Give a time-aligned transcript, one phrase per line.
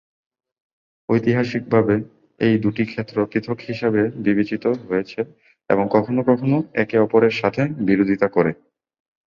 [1.09, 1.95] ঐতিহাসিকভাবে,
[2.39, 5.19] এই দুটি ক্ষেত্র পৃথক হিসাবে বিবেচিত হয়েছে
[5.69, 8.51] এবং কখনও কখনও একে অপরের সাথে বিরোধিতা করে।